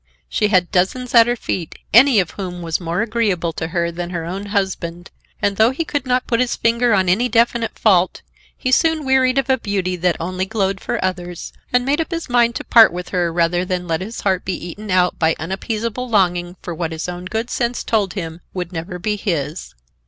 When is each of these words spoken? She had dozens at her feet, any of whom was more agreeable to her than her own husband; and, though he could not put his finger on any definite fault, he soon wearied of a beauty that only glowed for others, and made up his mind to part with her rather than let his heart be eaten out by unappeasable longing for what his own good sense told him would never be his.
She 0.27 0.47
had 0.47 0.71
dozens 0.71 1.13
at 1.13 1.27
her 1.27 1.35
feet, 1.35 1.75
any 1.93 2.19
of 2.19 2.31
whom 2.31 2.63
was 2.63 2.79
more 2.79 3.03
agreeable 3.03 3.53
to 3.53 3.67
her 3.67 3.91
than 3.91 4.09
her 4.09 4.25
own 4.25 4.47
husband; 4.47 5.11
and, 5.43 5.57
though 5.57 5.69
he 5.69 5.85
could 5.85 6.07
not 6.07 6.25
put 6.25 6.39
his 6.39 6.55
finger 6.55 6.95
on 6.95 7.07
any 7.07 7.29
definite 7.29 7.77
fault, 7.77 8.23
he 8.57 8.71
soon 8.71 9.05
wearied 9.05 9.37
of 9.37 9.47
a 9.47 9.59
beauty 9.59 9.95
that 9.97 10.17
only 10.19 10.47
glowed 10.47 10.79
for 10.79 11.05
others, 11.05 11.53
and 11.71 11.85
made 11.85 12.01
up 12.01 12.09
his 12.09 12.29
mind 12.31 12.55
to 12.55 12.63
part 12.63 12.91
with 12.91 13.09
her 13.09 13.31
rather 13.31 13.63
than 13.63 13.87
let 13.87 14.01
his 14.01 14.21
heart 14.21 14.43
be 14.43 14.53
eaten 14.55 14.89
out 14.89 15.19
by 15.19 15.35
unappeasable 15.37 16.09
longing 16.09 16.55
for 16.63 16.73
what 16.73 16.91
his 16.91 17.07
own 17.07 17.25
good 17.25 17.51
sense 17.51 17.83
told 17.83 18.15
him 18.15 18.41
would 18.55 18.71
never 18.73 18.97
be 18.97 19.15
his. 19.17 19.75